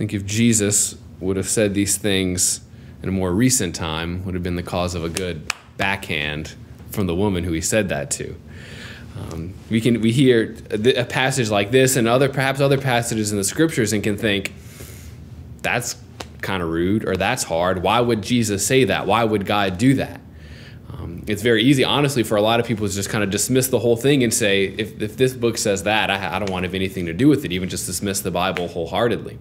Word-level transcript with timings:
think 0.00 0.14
if 0.14 0.24
Jesus 0.24 0.96
would 1.20 1.36
have 1.36 1.46
said 1.46 1.74
these 1.74 1.98
things 1.98 2.62
in 3.02 3.10
a 3.10 3.12
more 3.12 3.30
recent 3.32 3.74
time, 3.74 4.24
would 4.24 4.32
have 4.32 4.42
been 4.42 4.56
the 4.56 4.62
cause 4.62 4.94
of 4.94 5.04
a 5.04 5.10
good 5.10 5.52
backhand 5.76 6.54
from 6.90 7.06
the 7.06 7.14
woman 7.14 7.44
who 7.44 7.52
he 7.52 7.60
said 7.60 7.90
that 7.90 8.10
to. 8.12 8.34
Um, 9.18 9.52
we 9.68 9.78
can 9.78 10.00
we 10.00 10.10
hear 10.10 10.56
a, 10.70 11.04
passage 11.04 11.50
like 11.50 11.70
this 11.70 11.96
and 11.96 12.08
other 12.08 12.30
perhaps 12.30 12.60
other 12.62 12.78
passages 12.78 13.30
in 13.30 13.36
the 13.36 13.44
scriptures 13.44 13.92
and 13.92 14.02
can 14.02 14.16
think 14.16 14.54
that's 15.60 15.96
kind 16.40 16.62
of 16.62 16.70
rude 16.70 17.06
or 17.06 17.18
that's 17.18 17.42
hard. 17.42 17.82
Why 17.82 18.00
would 18.00 18.22
Jesus 18.22 18.66
say 18.66 18.84
that? 18.84 19.06
Why 19.06 19.22
would 19.22 19.44
God 19.44 19.76
do 19.76 19.92
that? 19.96 20.22
Um, 20.94 21.24
it's 21.26 21.42
very 21.42 21.62
easy, 21.62 21.84
honestly, 21.84 22.22
for 22.22 22.36
a 22.36 22.42
lot 22.42 22.58
of 22.58 22.64
people 22.64 22.88
to 22.88 22.94
just 22.94 23.10
kind 23.10 23.22
of 23.22 23.28
dismiss 23.28 23.68
the 23.68 23.80
whole 23.80 23.98
thing 23.98 24.24
and 24.24 24.32
say, 24.32 24.64
if, 24.64 24.98
if 25.02 25.18
this 25.18 25.34
book 25.34 25.58
says 25.58 25.82
that, 25.82 26.08
I, 26.08 26.36
I 26.36 26.38
don't 26.38 26.50
want 26.50 26.62
to 26.62 26.68
have 26.68 26.74
anything 26.74 27.04
to 27.04 27.12
do 27.12 27.28
with 27.28 27.44
it, 27.44 27.52
even 27.52 27.68
just 27.68 27.84
dismiss 27.84 28.20
the 28.20 28.30
Bible 28.30 28.66
wholeheartedly 28.66 29.38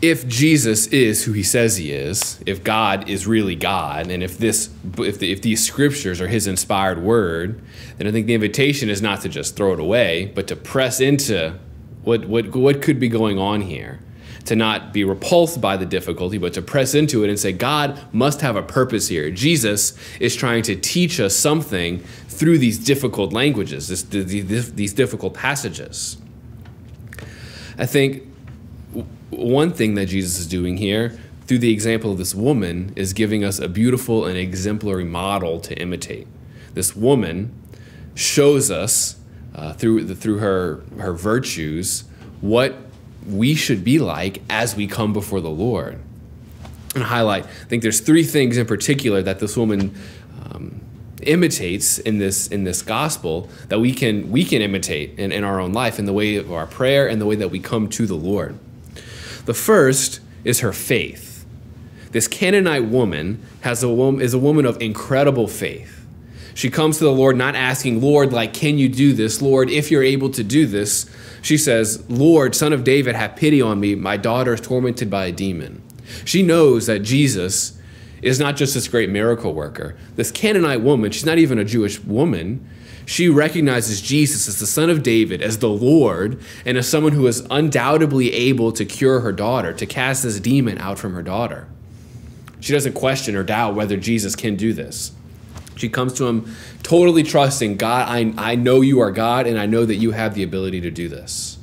if 0.00 0.28
Jesus 0.28 0.86
is 0.88 1.24
who 1.24 1.32
he 1.32 1.42
says 1.42 1.76
he 1.76 1.92
is, 1.92 2.40
if 2.46 2.62
God 2.62 3.08
is 3.08 3.26
really 3.26 3.56
God, 3.56 4.10
and 4.10 4.22
if 4.22 4.38
this 4.38 4.70
if, 4.98 5.18
the, 5.18 5.32
if 5.32 5.42
these 5.42 5.64
scriptures 5.64 6.20
are 6.20 6.28
his 6.28 6.46
inspired 6.46 7.02
word, 7.02 7.60
then 7.96 8.06
I 8.06 8.12
think 8.12 8.26
the 8.26 8.34
invitation 8.34 8.90
is 8.90 9.02
not 9.02 9.22
to 9.22 9.28
just 9.28 9.56
throw 9.56 9.72
it 9.72 9.80
away, 9.80 10.30
but 10.34 10.46
to 10.48 10.56
press 10.56 11.00
into 11.00 11.58
what 12.04 12.26
what 12.26 12.54
what 12.54 12.80
could 12.80 13.00
be 13.00 13.08
going 13.08 13.38
on 13.38 13.62
here. 13.62 14.00
To 14.44 14.56
not 14.56 14.94
be 14.94 15.04
repulsed 15.04 15.60
by 15.60 15.76
the 15.76 15.84
difficulty, 15.84 16.38
but 16.38 16.54
to 16.54 16.62
press 16.62 16.94
into 16.94 17.22
it 17.22 17.28
and 17.28 17.38
say, 17.38 17.52
God 17.52 18.00
must 18.14 18.40
have 18.40 18.56
a 18.56 18.62
purpose 18.62 19.08
here. 19.08 19.30
Jesus 19.30 19.92
is 20.20 20.34
trying 20.34 20.62
to 20.62 20.74
teach 20.74 21.20
us 21.20 21.36
something 21.36 21.98
through 22.28 22.56
these 22.56 22.78
difficult 22.78 23.34
languages, 23.34 23.88
this, 23.88 24.04
these, 24.04 24.72
these 24.72 24.94
difficult 24.94 25.34
passages. 25.34 26.16
I 27.76 27.84
think 27.84 28.27
one 29.30 29.72
thing 29.72 29.94
that 29.94 30.06
Jesus 30.06 30.38
is 30.38 30.46
doing 30.46 30.76
here 30.76 31.18
through 31.46 31.58
the 31.58 31.72
example 31.72 32.12
of 32.12 32.18
this 32.18 32.34
woman 32.34 32.92
is 32.94 33.12
giving 33.12 33.42
us 33.42 33.58
a 33.58 33.68
beautiful 33.68 34.26
and 34.26 34.36
exemplary 34.36 35.04
model 35.04 35.60
to 35.60 35.74
imitate. 35.78 36.26
This 36.74 36.94
woman 36.94 37.54
shows 38.14 38.70
us 38.70 39.16
uh, 39.54 39.72
through 39.72 40.04
the, 40.04 40.14
through 40.14 40.38
her 40.38 40.82
her 40.98 41.12
virtues 41.12 42.04
what 42.40 42.76
we 43.26 43.54
should 43.54 43.84
be 43.84 43.98
like 43.98 44.42
as 44.48 44.76
we 44.76 44.86
come 44.86 45.12
before 45.12 45.40
the 45.40 45.50
Lord. 45.50 45.98
And 46.94 47.04
highlight, 47.04 47.44
I 47.44 47.64
think 47.64 47.82
there's 47.82 48.00
three 48.00 48.24
things 48.24 48.56
in 48.56 48.66
particular 48.66 49.22
that 49.22 49.38
this 49.38 49.56
woman 49.56 49.94
um, 50.44 50.80
imitates 51.22 51.98
in 51.98 52.18
this 52.18 52.48
in 52.48 52.64
this 52.64 52.82
gospel 52.82 53.48
that 53.68 53.80
we 53.80 53.92
can 53.92 54.30
we 54.30 54.44
can 54.44 54.62
imitate 54.62 55.18
in, 55.18 55.32
in 55.32 55.44
our 55.44 55.60
own 55.60 55.72
life 55.72 55.98
in 55.98 56.06
the 56.06 56.12
way 56.12 56.36
of 56.36 56.52
our 56.52 56.66
prayer 56.66 57.08
and 57.08 57.20
the 57.20 57.26
way 57.26 57.36
that 57.36 57.50
we 57.50 57.58
come 57.58 57.88
to 57.88 58.06
the 58.06 58.14
Lord. 58.14 58.58
The 59.48 59.54
first 59.54 60.20
is 60.44 60.60
her 60.60 60.74
faith. 60.74 61.46
This 62.10 62.28
Canaanite 62.28 62.84
woman 62.84 63.42
has 63.62 63.82
a 63.82 63.88
woman, 63.88 64.20
is 64.20 64.34
a 64.34 64.38
woman 64.38 64.66
of 64.66 64.82
incredible 64.82 65.48
faith. 65.48 66.04
She 66.52 66.68
comes 66.68 66.98
to 66.98 67.04
the 67.04 67.12
Lord 67.12 67.34
not 67.34 67.54
asking, 67.54 68.02
Lord, 68.02 68.30
like, 68.30 68.52
can 68.52 68.76
you 68.76 68.90
do 68.90 69.14
this? 69.14 69.40
Lord, 69.40 69.70
if 69.70 69.90
you're 69.90 70.02
able 70.02 70.28
to 70.32 70.44
do 70.44 70.66
this. 70.66 71.10
She 71.40 71.56
says, 71.56 72.04
Lord, 72.10 72.54
son 72.54 72.74
of 72.74 72.84
David, 72.84 73.14
have 73.14 73.36
pity 73.36 73.62
on 73.62 73.80
me. 73.80 73.94
My 73.94 74.18
daughter 74.18 74.52
is 74.52 74.60
tormented 74.60 75.08
by 75.08 75.24
a 75.24 75.32
demon. 75.32 75.82
She 76.26 76.42
knows 76.42 76.84
that 76.84 76.98
Jesus 76.98 77.80
is 78.20 78.38
not 78.38 78.54
just 78.54 78.74
this 78.74 78.86
great 78.86 79.08
miracle 79.08 79.54
worker. 79.54 79.96
This 80.16 80.30
Canaanite 80.30 80.82
woman, 80.82 81.10
she's 81.10 81.24
not 81.24 81.38
even 81.38 81.58
a 81.58 81.64
Jewish 81.64 81.98
woman 82.00 82.68
she 83.08 83.30
recognizes 83.30 84.02
Jesus 84.02 84.48
as 84.48 84.60
the 84.60 84.66
son 84.66 84.90
of 84.90 85.02
David, 85.02 85.40
as 85.40 85.60
the 85.60 85.70
Lord, 85.70 86.38
and 86.66 86.76
as 86.76 86.86
someone 86.86 87.14
who 87.14 87.26
is 87.26 87.40
undoubtedly 87.50 88.34
able 88.34 88.70
to 88.72 88.84
cure 88.84 89.20
her 89.20 89.32
daughter, 89.32 89.72
to 89.72 89.86
cast 89.86 90.24
this 90.24 90.38
demon 90.38 90.76
out 90.76 90.98
from 90.98 91.14
her 91.14 91.22
daughter. 91.22 91.66
She 92.60 92.74
doesn't 92.74 92.92
question 92.92 93.34
or 93.34 93.42
doubt 93.42 93.74
whether 93.74 93.96
Jesus 93.96 94.36
can 94.36 94.56
do 94.56 94.74
this. 94.74 95.12
She 95.74 95.88
comes 95.88 96.12
to 96.14 96.26
him 96.26 96.54
totally 96.82 97.22
trusting 97.22 97.78
God, 97.78 98.06
I, 98.10 98.34
I 98.36 98.56
know 98.56 98.82
you 98.82 99.00
are 99.00 99.10
God, 99.10 99.46
and 99.46 99.58
I 99.58 99.64
know 99.64 99.86
that 99.86 99.96
you 99.96 100.10
have 100.10 100.34
the 100.34 100.42
ability 100.42 100.82
to 100.82 100.90
do 100.90 101.08
this. 101.08 101.56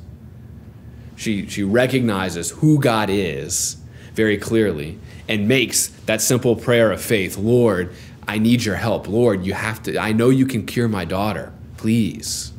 She, 1.14 1.46
she 1.46 1.62
recognizes 1.62 2.50
who 2.50 2.80
God 2.80 3.08
is 3.08 3.76
very 4.14 4.36
clearly 4.36 4.98
and 5.28 5.46
makes 5.46 5.86
that 6.06 6.20
simple 6.20 6.56
prayer 6.56 6.90
of 6.90 7.00
faith 7.00 7.38
Lord, 7.38 7.94
I 8.28 8.38
need 8.38 8.64
your 8.64 8.76
help. 8.76 9.08
Lord, 9.08 9.44
you 9.44 9.54
have 9.54 9.82
to, 9.84 9.98
I 9.98 10.12
know 10.12 10.30
you 10.30 10.46
can 10.46 10.66
cure 10.66 10.88
my 10.88 11.04
daughter. 11.04 11.52
Please. 11.76 12.52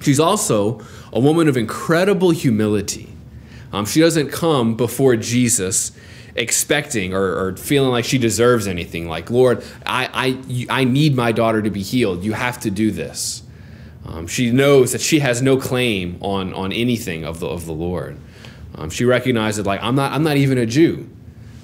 She's 0.00 0.20
also 0.20 0.80
a 1.12 1.20
woman 1.20 1.48
of 1.48 1.56
incredible 1.56 2.30
humility. 2.30 3.08
Um, 3.72 3.86
she 3.86 4.00
doesn't 4.00 4.30
come 4.30 4.76
before 4.76 5.16
Jesus 5.16 5.92
expecting 6.34 7.12
or, 7.14 7.22
or, 7.22 7.56
feeling 7.56 7.90
like 7.90 8.04
she 8.04 8.18
deserves 8.18 8.66
anything. 8.66 9.06
Like, 9.06 9.30
Lord, 9.30 9.62
I, 9.84 10.08
I, 10.68 10.80
I 10.80 10.84
need 10.84 11.14
my 11.14 11.30
daughter 11.32 11.60
to 11.60 11.70
be 11.70 11.82
healed. 11.82 12.24
You 12.24 12.32
have 12.32 12.58
to 12.60 12.70
do 12.70 12.90
this. 12.90 13.42
Um, 14.06 14.26
she 14.26 14.50
knows 14.50 14.92
that 14.92 15.00
she 15.00 15.20
has 15.20 15.42
no 15.42 15.56
claim 15.58 16.18
on, 16.20 16.54
on 16.54 16.72
anything 16.72 17.24
of 17.24 17.40
the, 17.40 17.46
of 17.46 17.66
the 17.66 17.72
Lord. 17.72 18.18
Um, 18.74 18.90
she 18.90 19.04
recognizes, 19.04 19.66
like, 19.66 19.82
I'm 19.82 19.94
not, 19.94 20.12
I'm 20.12 20.22
not 20.22 20.36
even 20.36 20.58
a 20.58 20.66
Jew. 20.66 21.08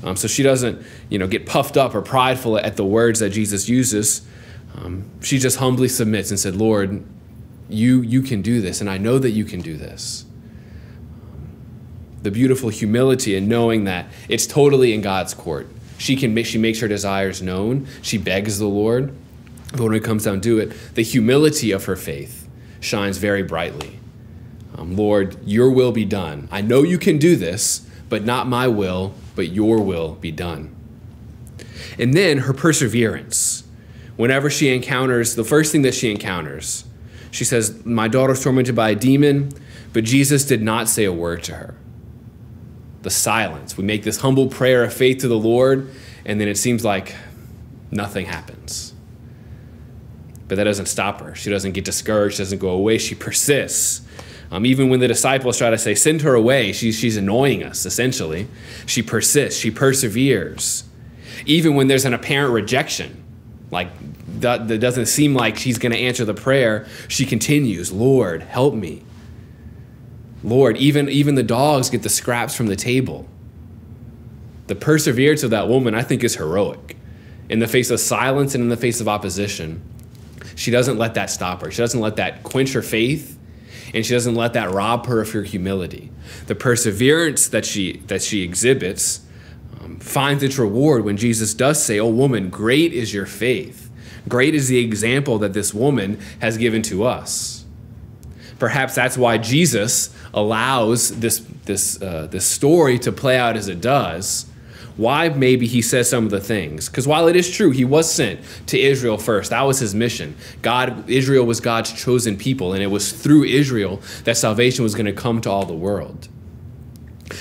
Um, 0.03 0.16
so 0.16 0.28
she 0.28 0.42
doesn't, 0.42 0.84
you 1.09 1.19
know, 1.19 1.26
get 1.26 1.47
puffed 1.47 1.76
up 1.76 1.94
or 1.94 2.03
prideful 2.03 2.59
at 2.59 2.76
the 2.76 2.84
words 2.84 3.20
that 3.20 3.31
Jesus 3.31 3.69
uses. 3.69 4.26
Um, 4.76 5.10
she 5.22 5.38
just 5.38 5.59
humbly 5.59 5.88
submits 5.88 6.31
and 6.31 6.38
said, 6.38 6.54
Lord, 6.54 7.04
you, 7.69 8.00
you 8.03 8.22
can 8.22 8.42
do 8.42 8.60
this, 8.60 8.81
and 8.81 8.88
I 8.88 8.98
know 8.98 9.19
that 9.19 9.31
you 9.31 9.44
can 9.44 9.60
do 9.60 9.76
this. 9.76 10.25
The 12.22 12.31
beautiful 12.31 12.69
humility 12.69 13.37
and 13.37 13.48
knowing 13.48 13.84
that 13.84 14.06
it's 14.28 14.47
totally 14.47 14.92
in 14.94 15.00
God's 15.00 15.34
court. 15.34 15.69
She 15.98 16.16
can 16.16 16.32
make, 16.32 16.47
she 16.47 16.58
makes 16.58 16.81
her 16.81 16.88
desires 16.88 17.42
known. 17.42 17.87
She 18.03 18.19
begs 18.19 18.58
the 18.58 18.66
Lord. 18.66 19.14
But 19.72 19.82
when 19.82 19.94
it 19.94 20.04
comes 20.04 20.25
down 20.25 20.41
to 20.42 20.58
it, 20.60 20.94
the 20.94 21.03
humility 21.03 21.72
of 21.72 21.84
her 21.84 21.97
faith 21.97 22.48
shines 22.81 23.19
very 23.19 23.42
brightly. 23.42 23.98
Um, 24.76 24.97
Lord, 24.97 25.37
your 25.44 25.70
will 25.70 25.92
be 25.92 26.04
done. 26.04 26.48
I 26.50 26.60
know 26.60 26.82
you 26.82 26.98
can 26.98 27.19
do 27.19 27.37
this, 27.37 27.88
but 28.08 28.24
not 28.24 28.46
my 28.46 28.69
will, 28.69 29.14
but 29.34 29.48
your 29.48 29.80
will 29.80 30.14
be 30.14 30.30
done. 30.30 30.74
And 31.98 32.14
then 32.14 32.38
her 32.38 32.52
perseverance. 32.52 33.64
Whenever 34.16 34.50
she 34.50 34.74
encounters, 34.74 35.36
the 35.36 35.44
first 35.44 35.70
thing 35.70 35.82
that 35.82 35.94
she 35.94 36.10
encounters, 36.10 36.84
she 37.30 37.44
says, 37.44 37.84
My 37.84 38.08
daughter's 38.08 38.42
tormented 38.42 38.74
by 38.74 38.91
a 38.91 38.94
demon, 38.94 39.52
but 39.92 40.04
Jesus 40.04 40.44
did 40.44 40.62
not 40.62 40.88
say 40.88 41.04
a 41.04 41.12
word 41.12 41.42
to 41.44 41.54
her. 41.54 41.76
The 43.02 43.10
silence. 43.10 43.76
We 43.76 43.84
make 43.84 44.02
this 44.02 44.19
humble 44.19 44.48
prayer 44.48 44.84
of 44.84 44.92
faith 44.92 45.19
to 45.19 45.28
the 45.28 45.38
Lord, 45.38 45.88
and 46.25 46.40
then 46.40 46.48
it 46.48 46.56
seems 46.56 46.84
like 46.84 47.14
nothing 47.90 48.26
happens. 48.26 48.92
But 50.48 50.56
that 50.56 50.64
doesn't 50.64 50.86
stop 50.86 51.20
her. 51.20 51.34
She 51.34 51.50
doesn't 51.50 51.72
get 51.72 51.84
discouraged, 51.84 52.38
doesn't 52.38 52.58
go 52.58 52.70
away. 52.70 52.98
She 52.98 53.14
persists. 53.14 54.02
Um, 54.50 54.64
even 54.64 54.88
when 54.88 55.00
the 55.00 55.09
disciples 55.09 55.59
try 55.59 55.70
to 55.70 55.78
say, 55.78 55.94
send 55.94 56.22
her 56.22 56.34
away, 56.34 56.72
she's, 56.72 56.98
she's 56.98 57.16
annoying 57.16 57.62
us, 57.62 57.84
essentially. 57.84 58.48
She 58.86 59.03
persists, 59.03 59.60
she 59.60 59.70
perseveres. 59.70 60.84
Even 61.44 61.75
when 61.75 61.88
there's 61.88 62.04
an 62.04 62.14
apparent 62.14 62.53
rejection, 62.53 63.22
like 63.70 63.88
that, 64.41 64.69
that 64.69 64.78
doesn't 64.78 65.06
seem 65.06 65.34
like 65.34 65.58
she's 65.58 65.78
going 65.78 65.92
to 65.92 65.98
answer 65.98 66.25
the 66.25 66.34
prayer, 66.34 66.87
she 67.08 67.26
continues, 67.26 67.92
Lord, 67.92 68.42
help 68.42 68.75
me. 68.75 69.03
Lord, 70.42 70.76
even, 70.78 71.08
even 71.08 71.34
the 71.34 71.42
dogs 71.42 71.91
get 71.91 72.03
the 72.03 72.08
scraps 72.08 72.54
from 72.54 72.69
the 72.69 72.76
table. 72.76 73.28
The 74.69 74.76
perseverance 74.76 75.42
of 75.42 75.50
that 75.50 75.69
woman, 75.69 75.94
I 75.94 76.03
think, 76.03 76.25
is 76.25 76.37
heroic. 76.37 76.97
In 77.50 77.58
the 77.58 77.66
face 77.66 77.91
of 77.91 78.00
silence 78.00 78.54
and 78.54 78.62
in 78.62 78.69
the 78.70 78.76
face 78.76 79.00
of 79.00 79.08
opposition, 79.08 79.82
she 80.54 80.70
doesn't 80.70 80.97
let 80.97 81.14
that 81.14 81.31
stop 81.31 81.62
her. 81.62 81.70
She 81.70 81.78
doesn't 81.78 82.00
let 82.00 82.16
that 82.16 82.42
quench 82.42 82.72
her 82.72 82.82
faith 82.82 83.38
and 83.94 84.04
she 84.04 84.15
doesn't 84.15 84.34
let 84.34 84.52
that 84.52 84.73
rob 84.73 85.06
her 85.06 85.20
of 85.20 85.32
her 85.32 85.43
humility. 85.43 86.11
The 86.46 86.55
perseverance 86.55 87.49
that 87.49 87.64
she 87.64 87.99
that 88.06 88.23
she 88.23 88.43
exhibits 88.43 89.20
um, 89.81 89.99
finds 89.99 90.43
its 90.43 90.58
reward 90.58 91.05
when 91.05 91.17
Jesus 91.17 91.55
does 91.55 91.82
say, 91.82 91.99
"Oh 91.99 92.08
woman, 92.08 92.50
great 92.50 92.93
is 92.93 93.12
your 93.14 93.26
faith. 93.26 93.90
Great 94.29 94.55
is 94.55 94.69
the 94.69 94.79
example 94.79 95.38
that 95.38 95.52
this 95.52 95.73
woman 95.73 96.19
has 96.40 96.56
given 96.56 96.82
to 96.82 97.05
us." 97.05 97.64
Perhaps 98.58 98.94
that's 98.94 99.17
why 99.17 99.38
Jesus 99.38 100.14
allows 100.35 101.19
this 101.20 101.38
this 101.64 102.00
uh, 102.02 102.26
this 102.31 102.46
story 102.46 102.99
to 103.00 103.12
play 103.12 103.38
out 103.38 103.56
as 103.56 103.69
it 103.69 103.81
does 103.81 104.46
why 104.99 105.29
maybe 105.31 105.67
he 105.67 105.81
says 105.81 106.11
some 106.11 106.25
of 106.25 106.31
the 106.31 106.41
things. 106.41 106.89
Because 106.89 107.06
while 107.06 107.29
it 107.29 107.37
is 107.37 107.50
true, 107.50 107.71
he 107.71 107.85
was 107.85 108.12
sent 108.12 108.41
to 108.67 108.79
Israel 108.79 109.17
first, 109.17 109.50
that 109.50 109.62
was 109.62 109.79
his 109.79 109.95
mission. 109.95 110.37
God, 110.61 111.09
Israel 111.09 111.47
was 111.47 111.61
God's 111.61 111.93
chosen 111.93 112.37
people, 112.37 112.75
and 112.75 112.83
it 112.83 112.89
was 112.89 113.12
through 113.12 113.45
Israel 113.45 114.03
that 114.25 114.37
salvation 114.37 114.83
was 114.83 114.95
going 114.95 115.06
to 115.06 115.12
come 115.12 115.41
to 115.43 115.50
all 115.50 115.65
the 115.65 115.73
world. 115.73 116.29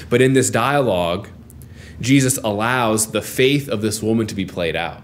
But 0.09 0.21
in 0.21 0.33
this 0.33 0.49
dialogue, 0.49 1.29
Jesus 1.99 2.37
allows 2.43 3.11
the 3.11 3.23
faith 3.23 3.67
of 3.67 3.81
this 3.81 4.03
woman 4.03 4.27
to 4.27 4.35
be 4.35 4.45
played 4.45 4.75
out. 4.75 5.01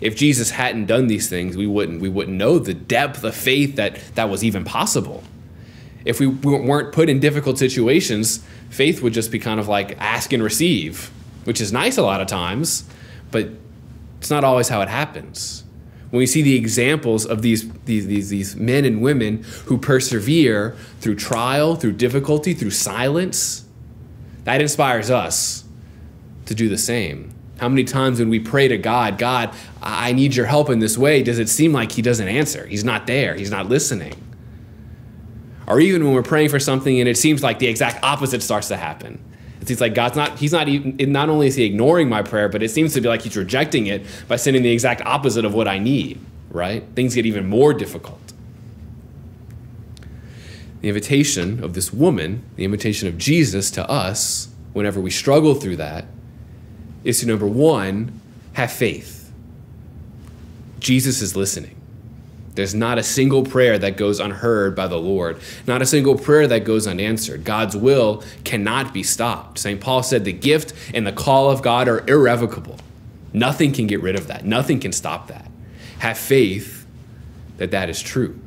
If 0.00 0.16
Jesus 0.16 0.50
hadn't 0.50 0.86
done 0.86 1.06
these 1.06 1.28
things, 1.28 1.56
we 1.56 1.66
wouldn't 1.66 2.00
we 2.00 2.08
wouldn't 2.08 2.38
know 2.38 2.58
the 2.58 2.72
depth 2.72 3.22
of 3.22 3.34
faith 3.34 3.76
that 3.76 4.00
that 4.14 4.30
was 4.30 4.42
even 4.42 4.64
possible. 4.64 5.22
If 6.06 6.18
we 6.18 6.26
weren't 6.26 6.92
put 6.92 7.10
in 7.10 7.20
difficult 7.20 7.58
situations, 7.58 8.42
faith 8.70 9.02
would 9.02 9.12
just 9.12 9.30
be 9.30 9.38
kind 9.38 9.60
of 9.60 9.68
like 9.68 9.98
ask 10.00 10.32
and 10.32 10.42
receive, 10.42 11.10
which 11.50 11.60
is 11.60 11.72
nice 11.72 11.98
a 11.98 12.02
lot 12.02 12.20
of 12.20 12.28
times, 12.28 12.84
but 13.32 13.48
it's 14.20 14.30
not 14.30 14.44
always 14.44 14.68
how 14.68 14.82
it 14.82 14.88
happens. 14.88 15.64
When 16.10 16.18
we 16.20 16.26
see 16.26 16.42
the 16.42 16.54
examples 16.54 17.26
of 17.26 17.42
these, 17.42 17.68
these, 17.86 18.06
these, 18.06 18.28
these 18.28 18.54
men 18.54 18.84
and 18.84 19.02
women 19.02 19.42
who 19.64 19.76
persevere 19.76 20.76
through 21.00 21.16
trial, 21.16 21.74
through 21.74 21.94
difficulty, 21.94 22.54
through 22.54 22.70
silence, 22.70 23.64
that 24.44 24.62
inspires 24.62 25.10
us 25.10 25.64
to 26.46 26.54
do 26.54 26.68
the 26.68 26.78
same. 26.78 27.34
How 27.58 27.68
many 27.68 27.82
times 27.82 28.20
when 28.20 28.28
we 28.28 28.38
pray 28.38 28.68
to 28.68 28.78
God, 28.78 29.18
God, 29.18 29.52
I 29.82 30.12
need 30.12 30.36
your 30.36 30.46
help 30.46 30.70
in 30.70 30.78
this 30.78 30.96
way, 30.96 31.20
does 31.20 31.40
it 31.40 31.48
seem 31.48 31.72
like 31.72 31.90
He 31.90 32.00
doesn't 32.00 32.28
answer? 32.28 32.64
He's 32.64 32.84
not 32.84 33.08
there, 33.08 33.34
He's 33.34 33.50
not 33.50 33.68
listening. 33.68 34.14
Or 35.66 35.80
even 35.80 36.04
when 36.04 36.14
we're 36.14 36.22
praying 36.22 36.50
for 36.50 36.60
something 36.60 37.00
and 37.00 37.08
it 37.08 37.18
seems 37.18 37.42
like 37.42 37.58
the 37.58 37.66
exact 37.66 38.04
opposite 38.04 38.40
starts 38.40 38.68
to 38.68 38.76
happen. 38.76 39.24
It 39.60 39.68
seems 39.68 39.80
like 39.80 39.94
God's 39.94 40.16
not, 40.16 40.38
He's 40.38 40.52
not 40.52 40.68
even, 40.68 41.12
not 41.12 41.28
only 41.28 41.46
is 41.46 41.54
He 41.54 41.64
ignoring 41.64 42.08
my 42.08 42.22
prayer, 42.22 42.48
but 42.48 42.62
it 42.62 42.70
seems 42.70 42.94
to 42.94 43.00
be 43.00 43.08
like 43.08 43.22
He's 43.22 43.36
rejecting 43.36 43.86
it 43.86 44.06
by 44.26 44.36
sending 44.36 44.62
the 44.62 44.70
exact 44.70 45.02
opposite 45.02 45.44
of 45.44 45.54
what 45.54 45.68
I 45.68 45.78
need, 45.78 46.20
right? 46.50 46.84
Things 46.94 47.14
get 47.14 47.26
even 47.26 47.48
more 47.48 47.74
difficult. 47.74 48.18
The 50.80 50.88
invitation 50.88 51.62
of 51.62 51.74
this 51.74 51.92
woman, 51.92 52.42
the 52.56 52.64
invitation 52.64 53.06
of 53.06 53.18
Jesus 53.18 53.70
to 53.72 53.88
us, 53.88 54.48
whenever 54.72 55.00
we 55.00 55.10
struggle 55.10 55.54
through 55.54 55.76
that, 55.76 56.06
is 57.04 57.20
to 57.20 57.26
number 57.26 57.46
one, 57.46 58.18
have 58.54 58.72
faith. 58.72 59.30
Jesus 60.78 61.20
is 61.20 61.36
listening. 61.36 61.79
There's 62.60 62.74
not 62.74 62.98
a 62.98 63.02
single 63.02 63.42
prayer 63.42 63.78
that 63.78 63.96
goes 63.96 64.20
unheard 64.20 64.76
by 64.76 64.86
the 64.86 64.98
Lord, 64.98 65.40
not 65.66 65.80
a 65.80 65.86
single 65.86 66.18
prayer 66.18 66.46
that 66.46 66.62
goes 66.62 66.86
unanswered. 66.86 67.42
God's 67.42 67.74
will 67.74 68.22
cannot 68.44 68.92
be 68.92 69.02
stopped. 69.02 69.58
St. 69.58 69.80
Paul 69.80 70.02
said 70.02 70.26
the 70.26 70.34
gift 70.34 70.74
and 70.92 71.06
the 71.06 71.12
call 71.12 71.50
of 71.50 71.62
God 71.62 71.88
are 71.88 72.06
irrevocable. 72.06 72.76
Nothing 73.32 73.72
can 73.72 73.86
get 73.86 74.02
rid 74.02 74.14
of 74.14 74.26
that, 74.26 74.44
nothing 74.44 74.78
can 74.78 74.92
stop 74.92 75.28
that. 75.28 75.50
Have 76.00 76.18
faith 76.18 76.86
that 77.56 77.70
that 77.70 77.88
is 77.88 78.02
true. 78.02 78.38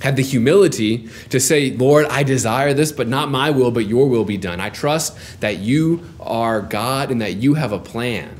Have 0.00 0.16
the 0.16 0.24
humility 0.24 1.08
to 1.28 1.38
say, 1.38 1.70
Lord, 1.70 2.06
I 2.06 2.24
desire 2.24 2.74
this, 2.74 2.90
but 2.90 3.06
not 3.06 3.30
my 3.30 3.50
will, 3.50 3.70
but 3.70 3.86
your 3.86 4.08
will 4.08 4.24
be 4.24 4.36
done. 4.36 4.58
I 4.58 4.70
trust 4.70 5.16
that 5.38 5.58
you 5.58 6.02
are 6.18 6.60
God 6.60 7.12
and 7.12 7.20
that 7.20 7.36
you 7.36 7.54
have 7.54 7.70
a 7.70 7.78
plan. 7.78 8.39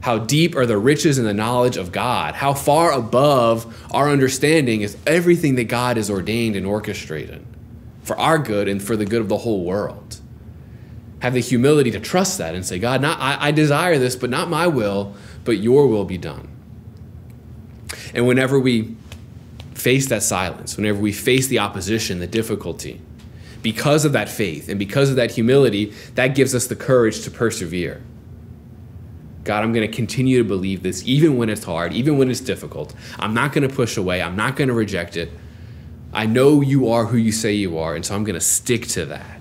How 0.00 0.18
deep 0.18 0.56
are 0.56 0.66
the 0.66 0.78
riches 0.78 1.18
and 1.18 1.26
the 1.26 1.34
knowledge 1.34 1.76
of 1.76 1.92
God? 1.92 2.34
How 2.34 2.54
far 2.54 2.90
above 2.92 3.86
our 3.90 4.08
understanding 4.08 4.80
is 4.80 4.96
everything 5.06 5.56
that 5.56 5.64
God 5.64 5.98
has 5.98 6.10
ordained 6.10 6.56
and 6.56 6.66
orchestrated 6.66 7.44
for 8.02 8.18
our 8.18 8.38
good 8.38 8.66
and 8.66 8.82
for 8.82 8.96
the 8.96 9.04
good 9.04 9.20
of 9.20 9.28
the 9.28 9.38
whole 9.38 9.64
world? 9.64 10.20
Have 11.20 11.34
the 11.34 11.40
humility 11.40 11.90
to 11.90 12.00
trust 12.00 12.38
that 12.38 12.54
and 12.54 12.64
say, 12.64 12.78
God, 12.78 13.02
not, 13.02 13.18
I, 13.20 13.48
I 13.48 13.50
desire 13.50 13.98
this, 13.98 14.16
but 14.16 14.30
not 14.30 14.48
my 14.48 14.66
will, 14.66 15.14
but 15.44 15.58
your 15.58 15.86
will 15.86 16.06
be 16.06 16.16
done. 16.16 16.48
And 18.14 18.26
whenever 18.26 18.58
we 18.58 18.96
face 19.74 20.08
that 20.08 20.22
silence, 20.22 20.78
whenever 20.78 20.98
we 20.98 21.12
face 21.12 21.46
the 21.46 21.58
opposition, 21.58 22.20
the 22.20 22.26
difficulty, 22.26 23.02
because 23.62 24.06
of 24.06 24.12
that 24.12 24.30
faith 24.30 24.70
and 24.70 24.78
because 24.78 25.10
of 25.10 25.16
that 25.16 25.32
humility, 25.32 25.92
that 26.14 26.28
gives 26.28 26.54
us 26.54 26.66
the 26.66 26.76
courage 26.76 27.22
to 27.24 27.30
persevere. 27.30 28.02
God, 29.44 29.62
I'm 29.62 29.72
going 29.72 29.88
to 29.88 29.94
continue 29.94 30.38
to 30.38 30.44
believe 30.44 30.82
this 30.82 31.02
even 31.06 31.36
when 31.36 31.48
it's 31.48 31.64
hard, 31.64 31.92
even 31.92 32.18
when 32.18 32.30
it's 32.30 32.40
difficult. 32.40 32.94
I'm 33.18 33.32
not 33.32 33.52
going 33.52 33.66
to 33.66 33.74
push 33.74 33.96
away, 33.96 34.22
I'm 34.22 34.36
not 34.36 34.56
going 34.56 34.68
to 34.68 34.74
reject 34.74 35.16
it. 35.16 35.30
I 36.12 36.26
know 36.26 36.60
you 36.60 36.90
are 36.90 37.06
who 37.06 37.16
you 37.16 37.32
say 37.32 37.54
you 37.54 37.78
are, 37.78 37.94
and 37.94 38.04
so 38.04 38.14
I'm 38.14 38.24
going 38.24 38.34
to 38.34 38.40
stick 38.40 38.86
to 38.88 39.06
that. 39.06 39.40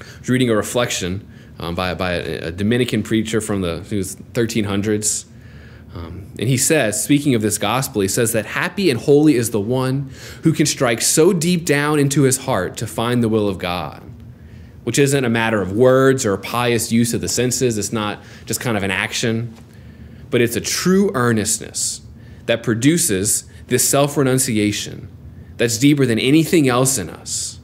I 0.00 0.18
was 0.20 0.28
reading 0.28 0.50
a 0.50 0.54
reflection 0.54 1.26
um, 1.58 1.74
by, 1.74 1.94
by 1.94 2.12
a, 2.12 2.48
a, 2.48 2.52
Dominican 2.52 3.02
preacher 3.02 3.40
from 3.40 3.62
the 3.62 3.80
1300s. 3.80 5.24
Um, 5.94 6.30
and 6.38 6.48
he 6.48 6.56
says, 6.56 7.02
speaking 7.02 7.34
of 7.34 7.42
this 7.42 7.58
gospel, 7.58 8.02
he 8.02 8.08
says 8.08 8.32
that 8.32 8.46
happy 8.46 8.90
and 8.90 9.00
holy 9.00 9.36
is 9.36 9.50
the 9.50 9.60
one 9.60 10.10
who 10.42 10.52
can 10.52 10.66
strike 10.66 11.00
so 11.00 11.32
deep 11.32 11.64
down 11.64 11.98
into 11.98 12.22
his 12.22 12.38
heart 12.38 12.76
to 12.78 12.86
find 12.86 13.22
the 13.22 13.28
will 13.28 13.48
of 13.48 13.58
God 13.58 14.02
which 14.84 14.98
isn't 14.98 15.24
a 15.24 15.28
matter 15.28 15.60
of 15.60 15.72
words 15.72 16.26
or 16.26 16.36
pious 16.36 16.90
use 16.90 17.14
of 17.14 17.20
the 17.20 17.28
senses. 17.28 17.78
It's 17.78 17.92
not 17.92 18.20
just 18.46 18.60
kind 18.60 18.76
of 18.76 18.82
an 18.82 18.90
action, 18.90 19.54
but 20.30 20.40
it's 20.40 20.56
a 20.56 20.60
true 20.60 21.10
earnestness 21.14 22.00
that 22.46 22.62
produces 22.62 23.44
this 23.68 23.88
self 23.88 24.16
renunciation 24.16 25.08
that's 25.56 25.78
deeper 25.78 26.04
than 26.06 26.18
anything 26.18 26.68
else 26.68 26.98
in 26.98 27.08
us. 27.08 27.60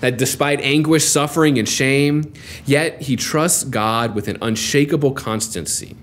That 0.00 0.18
despite 0.18 0.60
anguish, 0.60 1.04
suffering, 1.04 1.58
and 1.58 1.68
shame, 1.68 2.32
yet 2.64 3.02
he 3.02 3.16
trusts 3.16 3.64
God 3.64 4.14
with 4.14 4.28
an 4.28 4.36
unshakable 4.42 5.12
constancy, 5.12 5.96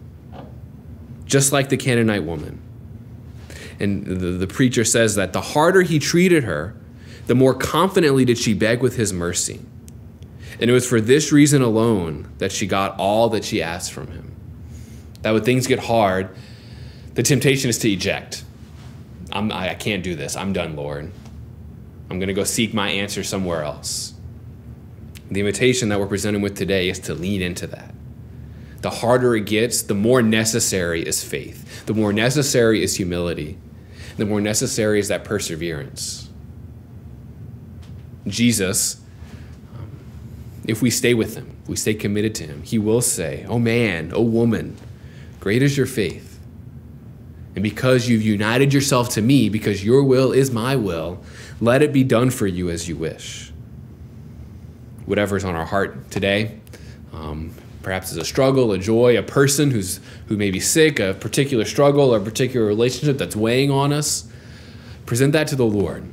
just 1.26 1.52
like 1.52 1.70
the 1.70 1.78
Canaanite 1.78 2.24
woman. 2.24 2.62
And 3.80 4.06
the, 4.06 4.32
the 4.32 4.48
preacher 4.48 4.86
says 4.86 5.16
that 5.16 5.34
the 5.34 5.42
harder 5.42 5.82
he 5.82 6.00
treated 6.00 6.46
her, 6.46 6.76
the 7.28 7.36
more 7.36 7.54
confidently 7.54 8.26
did 8.26 8.38
she 8.38 8.54
beg 8.54 8.82
with 8.82 8.96
his 8.96 9.12
mercy. 9.12 9.60
And 10.60 10.70
it 10.70 10.74
was 10.74 10.88
for 10.88 11.02
this 11.02 11.32
reason 11.32 11.62
alone 11.62 12.32
that 12.38 12.52
she 12.52 12.68
got 12.68 12.98
all 13.00 13.30
that 13.30 13.44
she 13.44 13.62
asked 13.62 13.92
from 13.92 14.08
him. 14.08 14.36
That 15.22 15.32
when 15.34 15.44
things 15.44 15.68
get 15.68 15.80
hard, 15.80 16.30
the 17.16 17.24
temptation 17.24 17.70
is 17.70 17.78
to 17.80 17.92
eject. 17.92 18.44
I'm, 19.32 19.52
I 19.52 19.74
can't 19.74 20.04
do 20.04 20.16
this. 20.16 20.36
I'm 20.36 20.54
done, 20.54 20.76
Lord. 20.76 21.12
I'm 22.10 22.20
going 22.20 22.28
to 22.28 22.34
go 22.34 22.44
seek 22.44 22.74
my 22.74 22.90
answer 22.90 23.24
somewhere 23.24 23.64
else. 23.64 24.14
The 25.32 25.40
invitation 25.40 25.90
that 25.90 26.00
we're 26.00 26.08
presenting 26.08 26.42
with 26.42 26.56
today 26.56 26.90
is 26.90 27.00
to 27.00 27.14
lean 27.14 27.42
into 27.42 27.66
that. 27.68 27.94
The 28.82 28.90
harder 28.90 29.36
it 29.36 29.46
gets, 29.46 29.82
the 29.82 29.96
more 29.96 30.22
necessary 30.22 31.02
is 31.02 31.24
faith. 31.24 31.86
The 31.86 31.94
more 31.94 32.14
necessary 32.14 32.84
is 32.84 32.98
humility. 32.98 33.58
The 34.18 34.26
more 34.26 34.42
necessary 34.42 35.00
is 35.00 35.08
that 35.08 35.24
perseverance. 35.24 36.30
Jesus 38.28 39.02
if 40.66 40.82
we 40.82 40.90
stay 40.90 41.14
with 41.14 41.36
him, 41.36 41.58
if 41.64 41.70
we 41.70 41.76
stay 41.76 41.94
committed 41.94 42.36
to 42.36 42.46
him, 42.46 42.64
he 42.64 42.80
will 42.80 43.02
say, 43.02 43.46
Oh 43.48 43.60
man, 43.60 44.12
oh 44.14 44.22
woman, 44.22 44.78
great 45.40 45.62
is 45.62 45.78
your 45.78 45.86
faith. 45.86 46.40
And 47.56 47.64
because 47.64 48.08
you've 48.08 48.24
united 48.24 48.74
yourself 48.74 49.10
to 49.10 49.22
me, 49.22 49.50
because 49.50 49.84
your 49.84 50.04
will 50.04 50.32
is 50.32 50.52
my 50.52 50.76
will, 50.76 51.22
let 51.62 51.82
it 51.82 51.94
be 51.94 52.04
done 52.04 52.30
for 52.30 52.48
you 52.48 52.70
as 52.70 52.90
you 52.90 52.96
wish. 52.96 53.52
Whatever's 55.06 55.44
on 55.44 55.56
our 55.56 55.66
heart 55.66 56.10
today, 56.10 56.58
um, 57.12 57.54
perhaps 57.84 58.12
it's 58.12 58.22
a 58.22 58.26
struggle, 58.26 58.72
a 58.72 58.80
joy, 58.80 59.18
a 59.18 59.22
person 59.22 59.70
who's 59.70 60.00
who 60.28 60.38
may 60.38 60.50
be 60.50 60.60
sick, 60.60 61.00
a 61.00 61.14
particular 61.14 61.66
struggle, 61.66 62.16
a 62.16 62.20
particular 62.20 62.66
relationship 62.66 63.18
that's 63.18 63.36
weighing 63.36 63.70
on 63.70 63.94
us, 63.94 64.28
present 65.06 65.34
that 65.34 65.48
to 65.48 65.56
the 65.56 65.66
Lord. 65.66 66.04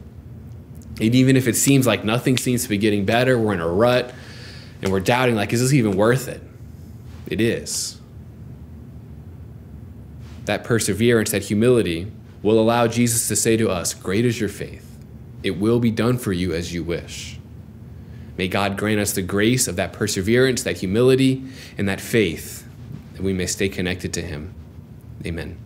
And 1.01 1.15
even 1.15 1.37
if 1.37 1.49
it 1.49 1.57
seems 1.57 1.87
like 1.87 2.05
nothing 2.05 2.37
seems 2.37 2.65
to 2.65 2.69
be 2.69 2.77
getting 2.77 3.07
better, 3.07 3.39
we're 3.39 3.55
in 3.55 3.61
a 3.61 3.69
rut, 3.69 4.13
and 4.83 4.91
we're 4.91 5.01
doubting, 5.01 5.35
like, 5.35 5.53
is 5.53 5.61
this 5.61 5.73
even 5.73 5.97
worth 5.97 6.29
it? 6.29 6.43
It 7.27 7.41
is. 7.41 8.01
That 10.47 10.65
perseverance, 10.65 11.31
that 11.31 11.45
humility 11.45 12.11
will 12.43 12.59
allow 12.59 12.87
Jesus 12.87 13.29
to 13.29 13.37
say 13.37 13.57
to 13.57 13.69
us, 13.69 13.95
Great 13.95 14.25
is 14.25 14.41
your 14.41 14.49
faith. 14.49 14.87
It 15.43 15.53
will 15.53 15.81
be 15.81 15.91
done 15.91 16.19
for 16.19 16.33
you 16.33 16.53
as 16.53 16.73
you 16.73 16.83
wish. 16.83 17.39
May 18.37 18.49
God 18.49 18.79
grant 18.79 19.01
us 19.01 19.13
the 19.13 19.23
grace 19.23 19.69
of 19.69 19.77
that 19.77 19.93
perseverance, 19.93 20.63
that 20.63 20.79
humility, 20.79 21.45
and 21.77 21.89
that 21.89 22.01
faith 22.01 22.67
that 23.13 23.23
we 23.23 23.33
may 23.33 23.47
stay 23.47 23.69
connected 23.69 24.13
to 24.15 24.23
Him. 24.23 24.55
Amen. 25.27 25.59